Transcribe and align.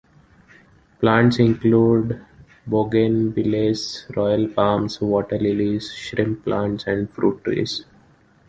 Plants 0.99 1.37
include 1.37 2.25
bougainvilleas, 2.67 4.11
royal 4.17 4.47
palms, 4.47 4.99
water 4.99 5.37
lilies, 5.37 5.93
shrimp 5.93 6.43
plants, 6.43 6.87
and 6.87 7.07
fruit 7.11 7.43
trees. 7.43 7.85